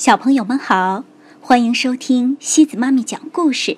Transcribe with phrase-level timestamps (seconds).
[0.00, 1.04] 小朋友们好，
[1.42, 3.76] 欢迎收听西子妈咪讲故事。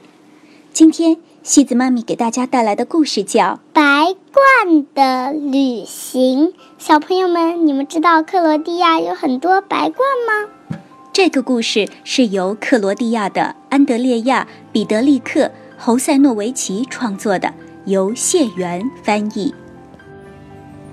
[0.73, 3.83] 今天西子妈咪给大家带来的故事叫《白
[4.33, 6.47] 鹳的旅行》。
[6.79, 10.79] 小朋友们，你们知道克罗地亚有很多白鹳吗？
[11.13, 15.41] 这个故事是由克罗地亚的安德烈亚·彼得利克·
[15.77, 17.53] 侯塞诺维奇创作的，
[17.87, 19.53] 由谢元翻译。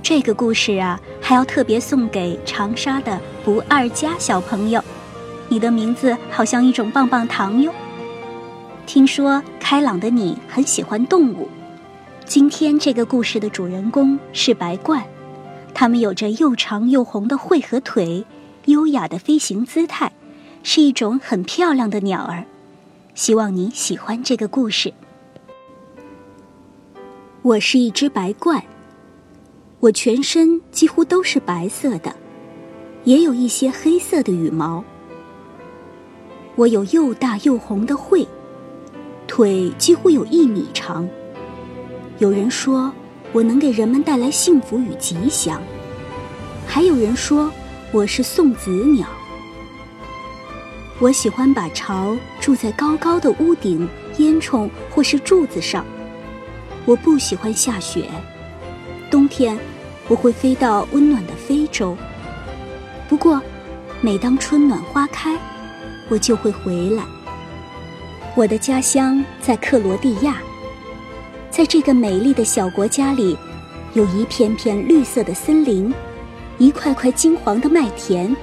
[0.01, 4.83] 这个故事啊，还要特别送给长沙的不二家小朋友。
[5.49, 7.73] 你的名字好像一种棒棒糖哟。
[8.85, 11.49] 听说开朗的你很喜欢动物。
[12.25, 15.01] 今天这个故事的主人公是白鹳，
[15.73, 18.23] 它们有着又长又红的喙和腿，
[18.65, 20.11] 优雅的飞行姿态，
[20.61, 22.45] 是一种很漂亮的鸟儿。
[23.15, 24.93] 希望你喜欢这个故事。
[27.41, 28.61] 我是一只白鹳，
[29.79, 32.15] 我全身几乎都是白色的，
[33.05, 34.83] 也有一些黑色的羽毛。
[36.55, 38.27] 我有又大又红的喙，
[39.27, 41.07] 腿几乎有一米长。
[42.17, 42.91] 有人说
[43.31, 45.61] 我能给人们带来幸福与吉祥，
[46.67, 47.49] 还有人说
[47.91, 49.07] 我是送子鸟。
[50.99, 55.85] 我喜欢把巢筑在高高的屋顶、烟囱或是柱子上。
[56.85, 58.09] 我不喜欢下雪，
[59.09, 59.57] 冬天
[60.09, 61.95] 我会飞到温暖的非洲。
[63.07, 63.41] 不过，
[64.01, 65.39] 每当春暖花开。
[66.09, 67.03] 我就会回来。
[68.35, 70.37] 我的家乡在克罗地亚，
[71.49, 73.37] 在这个美丽的小国家里，
[73.93, 75.93] 有一片片绿色的森林，
[76.57, 78.35] 一块块金黄的麦田。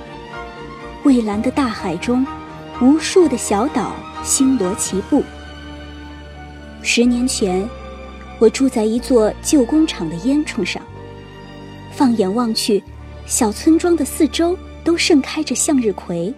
[1.03, 2.27] 蔚蓝的大海中，
[2.81, 5.23] 无数的小岛星罗棋布。
[6.83, 7.69] 十年前，
[8.39, 10.83] 我住在一座旧工厂的烟囱上。
[11.93, 12.83] 放眼望去，
[13.25, 16.35] 小村庄的四周都盛开着向日葵。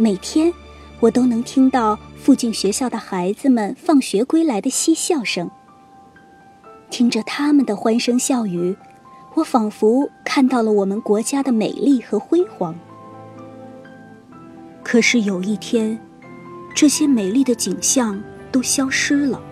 [0.00, 0.54] 每天，
[1.00, 5.50] 我都能听到附近学校的孩子们放学归来的嬉笑声。
[6.88, 8.76] 听着他们的欢声笑语，
[9.34, 12.76] 我仿佛看到了我们国家的美丽和辉煌。
[14.84, 15.98] 可是有一天，
[16.76, 18.22] 这些美丽的景象
[18.52, 19.42] 都消失了。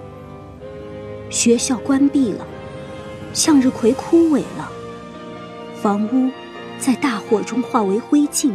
[1.28, 2.46] 学校关闭了，
[3.34, 4.70] 向日葵枯萎了，
[5.82, 6.30] 房屋
[6.78, 8.52] 在大火中化为灰烬，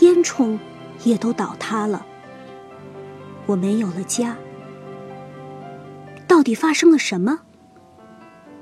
[0.00, 0.58] 烟囱。
[1.04, 2.04] 也都倒塌了，
[3.46, 4.36] 我没有了家。
[6.26, 7.40] 到底发生了什么？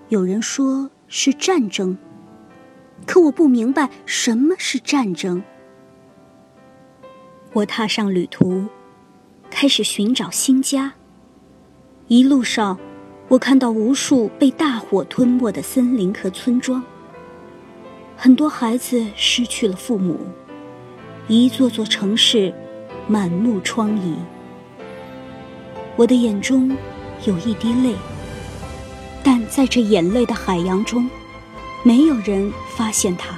[0.08, 1.98] 有人说是战争，
[3.06, 5.42] 可我不明白什么是战争。
[7.52, 8.66] 我踏上旅途，
[9.50, 10.92] 开始寻找新家。
[12.06, 12.78] 一路上，
[13.28, 16.84] 我看到无数被大火吞没的森林和村庄，
[18.16, 20.20] 很多孩子失去了父母。
[21.28, 22.54] 一座座城市，
[23.08, 24.14] 满目疮痍。
[25.96, 26.70] 我的眼中
[27.24, 27.96] 有一滴泪，
[29.24, 31.10] 但在这眼泪的海洋中，
[31.82, 33.36] 没有人发现它。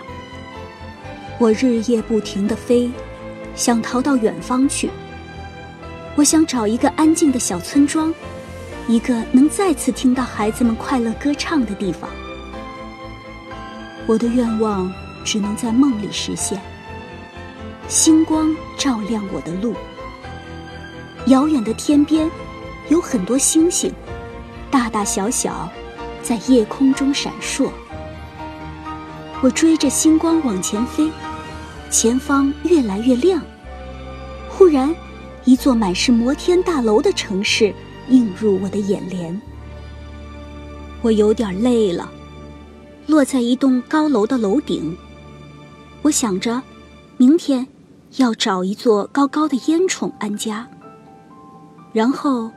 [1.38, 2.90] 我日夜不停地飞，
[3.54, 4.90] 想逃到远方去。
[6.14, 8.12] 我想找一个安静的小村庄，
[8.86, 12.10] 一个能再次听到孩子们快乐歌唱的地方。
[14.06, 14.92] 我的愿望
[15.24, 16.60] 只能在梦里实现。
[17.88, 19.74] 星光照亮我的路。
[21.28, 22.30] 遥远的天边，
[22.90, 23.90] 有很多星星，
[24.70, 25.70] 大大小小，
[26.22, 27.70] 在夜空中闪烁。
[29.42, 31.10] 我追着星光往前飞，
[31.90, 33.40] 前方越来越亮。
[34.50, 34.94] 忽然，
[35.46, 37.72] 一座满是摩天大楼的城市
[38.10, 39.40] 映入我的眼帘。
[41.00, 42.10] 我有点累了，
[43.06, 44.94] 落在一栋高楼的楼顶。
[46.02, 46.60] 我想着，
[47.16, 47.66] 明天。
[48.16, 50.68] 要找一座高高的烟囱安家。
[51.92, 52.50] 然后，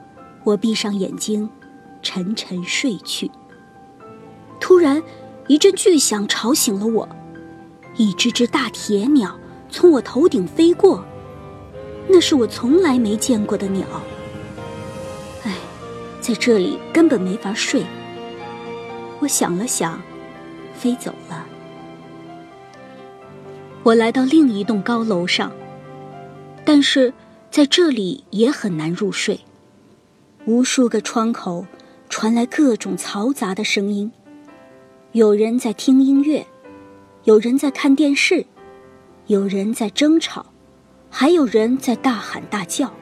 [0.44, 1.50] 我闭上眼睛，
[2.01, 3.29] 沉沉睡去。
[4.59, 5.01] 突然，
[5.47, 7.07] 一阵巨响吵醒了我，
[7.95, 9.38] 一只只大铁鸟
[9.69, 11.03] 从我头顶飞过，
[12.07, 13.86] 那是我从来没见过的鸟。
[15.44, 15.56] 唉，
[16.19, 17.86] 在这里根本没法睡。
[19.19, 20.01] 我想了想，
[20.74, 21.45] 飞走了。
[23.83, 25.51] 我来到另一栋高楼上，
[26.63, 27.12] 但是
[27.50, 29.39] 在这里也很难入睡。
[30.45, 31.66] 无数个窗口
[32.07, 34.12] 传来各种嘈杂的声音，
[35.13, 36.45] 有人在听音乐，
[37.24, 38.45] 有人在看电视，
[39.25, 40.45] 有人在争吵，
[41.10, 42.94] 还有人在大喊大叫。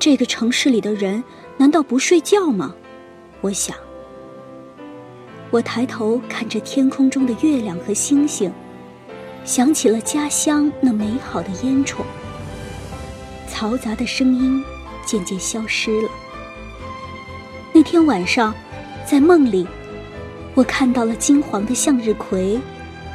[0.00, 1.22] 这个城市里的人
[1.56, 2.74] 难道不睡觉吗？
[3.42, 3.76] 我想。
[5.50, 8.52] 我抬头看着天空中的月亮和星星。
[9.48, 12.02] 想起了家乡那美好的烟囱，
[13.50, 14.62] 嘈杂的声音
[15.06, 16.08] 渐渐消失了。
[17.72, 18.54] 那天晚上，
[19.06, 19.66] 在梦里，
[20.52, 22.60] 我看到了金黄的向日葵，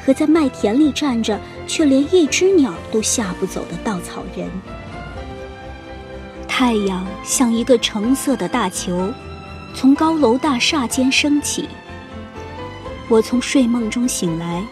[0.04, 4.50] 和在麦田里站着却连一只鸟都吓不走的稻草人。
[6.48, 9.14] 太阳像一个橙色的大球，
[9.76, 11.70] 从高楼大厦间升起。
[13.08, 14.64] 我从睡梦中醒来，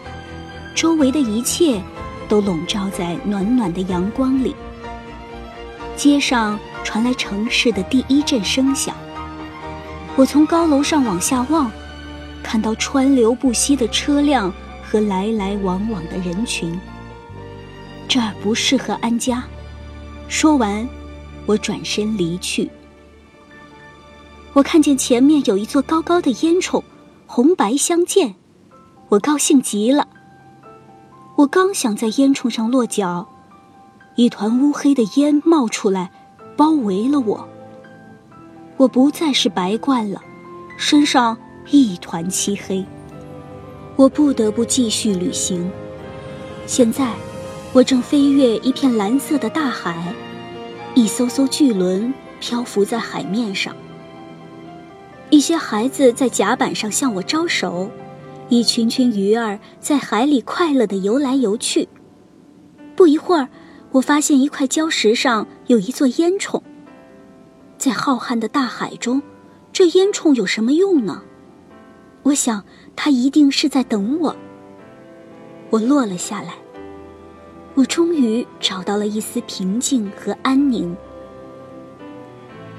[0.74, 1.82] 周围的一切
[2.28, 4.54] 都笼罩在暖暖的阳光里。
[5.96, 8.94] 街上传来城市的第一阵声响。
[10.16, 11.70] 我从高楼上往下望，
[12.42, 14.52] 看到川流不息的车辆
[14.82, 16.78] 和来来往往的人群。
[18.08, 19.44] 这儿不适合安家。
[20.28, 20.88] 说完。
[21.44, 22.70] 我转身离去。
[24.52, 26.80] 我看见前面有一座高高的烟囱，
[27.26, 28.36] 红白相间，
[29.08, 30.06] 我高兴极了。
[31.34, 33.26] 我刚想在烟囱上落脚，
[34.16, 36.10] 一团乌黑的烟冒出来，
[36.56, 37.48] 包围了我。
[38.76, 40.20] 我不再是白鹳了，
[40.76, 41.36] 身上
[41.70, 42.84] 一团漆黑。
[43.96, 45.70] 我不得不继续旅行。
[46.66, 47.12] 现在，
[47.72, 50.14] 我正飞越一片蓝色的大海。
[50.94, 53.74] 一艘艘巨轮漂浮在海面上，
[55.30, 57.90] 一些孩子在甲板上向我招手，
[58.48, 61.88] 一群群鱼儿在海里快乐地游来游去。
[62.94, 63.48] 不一会儿，
[63.92, 66.60] 我发现一块礁石上有一座烟囱。
[67.78, 69.22] 在浩瀚的大海中，
[69.72, 71.22] 这烟囱有什么用呢？
[72.24, 72.62] 我想，
[72.94, 74.36] 它一定是在等我。
[75.70, 76.54] 我落了下来。
[77.74, 80.94] 我终于找到了一丝平静和安宁，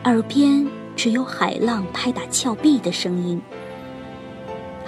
[0.03, 3.41] 耳边只有海浪拍打峭壁的声音。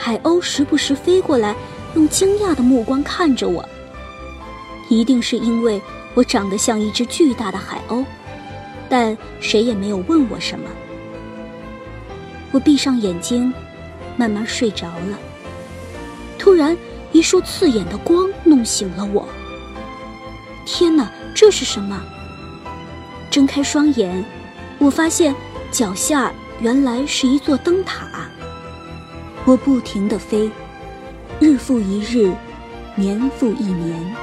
[0.06, 1.56] 海鸥时不时飞过来，
[1.96, 3.68] 用惊讶的目光看着我。
[4.88, 5.82] 一定是因为
[6.14, 8.06] 我长得像一只巨大的海鸥，
[8.88, 10.70] 但谁也没有问我什么。
[12.52, 13.52] 我闭上眼睛，
[14.16, 15.18] 慢慢睡着了。
[16.38, 16.78] 突然，
[17.12, 19.28] 一束刺眼的光弄醒了我。
[20.68, 22.00] 天哪，这是什么？
[23.32, 24.24] 睁开双眼，
[24.78, 25.34] 我发现
[25.72, 28.30] 脚下原来是一座灯塔。
[29.46, 30.50] 我不停地飞，
[31.40, 32.34] 日复一日，
[32.96, 34.16] 年复一年。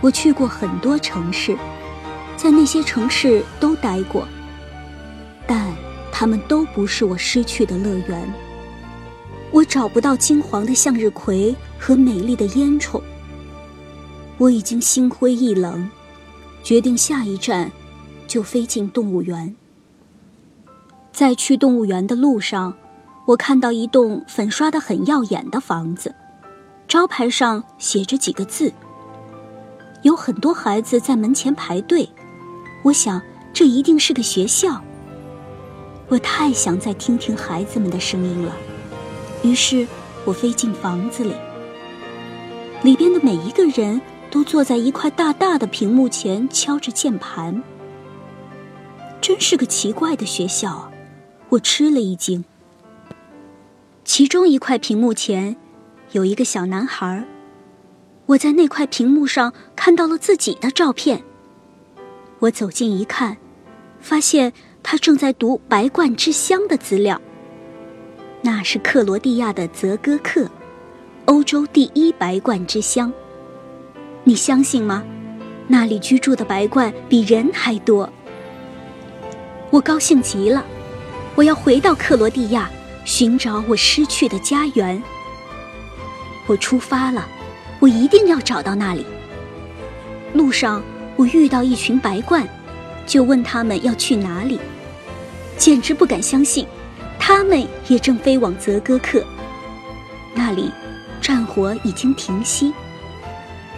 [0.00, 1.54] 我去过很多城市，
[2.34, 4.26] 在那些城市都待过，
[5.46, 5.70] 但
[6.10, 8.32] 他们都不是我失去的乐园。
[9.50, 13.02] 我找不到金黄的向日葵和美丽的烟囱。
[14.38, 15.90] 我已经心灰意冷，
[16.62, 17.70] 决定下一站
[18.26, 19.54] 就飞进动物园。
[21.12, 22.72] 在去动物园的路上，
[23.26, 26.14] 我看到一栋粉刷的很耀眼的房子，
[26.88, 28.72] 招牌上写着几个字。
[30.02, 32.08] 有很多孩子在门前排队，
[32.82, 33.20] 我想
[33.52, 34.82] 这一定是个学校。
[36.08, 38.56] 我太想再听听孩子们的声音了，
[39.42, 39.86] 于是
[40.24, 41.34] 我飞进房子里，
[42.82, 44.00] 里边的每一个人。
[44.32, 47.64] 都坐在一块大大的屏幕前敲着键盘，
[49.20, 50.92] 真是个奇怪的学校啊！
[51.48, 52.44] 我吃了一惊。
[54.20, 55.56] 其中一块屏幕前
[56.12, 57.24] 有一个小男孩，
[58.26, 61.22] 我在那块屏幕上看到了自己的照片。
[62.40, 63.38] 我走近一看，
[63.98, 64.52] 发现
[64.82, 67.18] 他正在读《白鹳之乡》的资料。
[68.42, 70.46] 那是克罗地亚的泽哥克，
[71.24, 73.10] 欧洲第一白鹳之乡。
[74.24, 75.02] 你相信吗？
[75.66, 78.06] 那里居住的白鹳比人还多。
[79.70, 80.62] 我高兴极了，
[81.34, 82.70] 我要回到克罗地亚，
[83.10, 85.02] 寻找我失去的家园。
[86.46, 87.26] 我出发了，
[87.80, 89.04] 我一定要找到那里。
[90.32, 90.80] 路上
[91.16, 92.46] 我遇到一群白鹳，
[93.08, 94.60] 就问他们要去哪里，
[95.58, 96.64] 简直不敢相信，
[97.18, 99.20] 他们也正飞往泽哥克。
[100.32, 100.70] 那里，
[101.20, 102.72] 战火已经停息。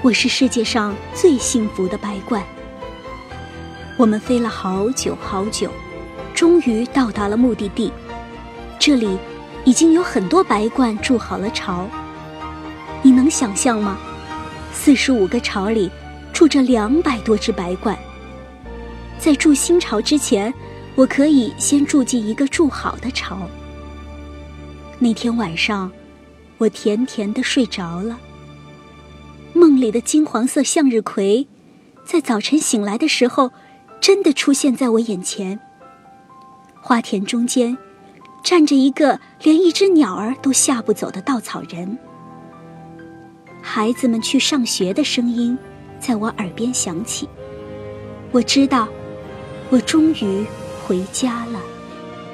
[0.03, 2.43] 我是世界上最幸福的白鹳。
[3.97, 5.71] 我们飞了好久好久，
[6.35, 7.91] 终于到达了目的地。
[8.85, 9.17] 这里
[9.65, 11.89] 已经有很多白鹳筑好了巢。
[13.01, 13.97] 你能想象吗？
[14.73, 15.89] 四十五个巢里
[16.33, 17.97] 住着两百多只白鹳。
[19.21, 20.53] 在筑新巢之前，
[20.97, 23.39] 我可以先住进一个筑好的巢。
[24.99, 25.89] 那天晚上，
[26.59, 28.19] 我甜甜的睡着了。
[29.53, 31.47] 梦里的金黄色向日葵，
[32.05, 33.53] 在早晨醒来的时候，
[34.01, 35.61] 真的出现在我眼前。
[36.81, 37.79] 花田中间，
[38.43, 41.99] 站着一个连一只鸟儿都吓不走的稻草人。
[43.61, 45.57] 孩子们去上学的声音
[46.01, 47.29] 在我耳边响起。
[48.33, 48.89] 我知道，
[49.71, 50.45] 我终于
[50.85, 51.61] 回家了。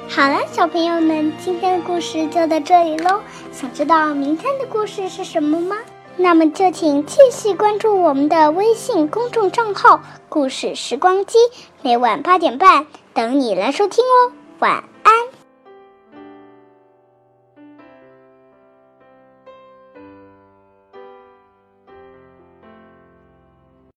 [0.09, 3.21] 好了，小朋友们，今天的故事就到这里喽。
[3.51, 5.77] 想知道明天的故事是什么吗？
[6.17, 11.37] 那么就请继续关注我们的微信公众账号“故事时光机”，
[11.83, 14.33] 每晚八点半等你来收听哦。
[14.59, 14.83] 晚。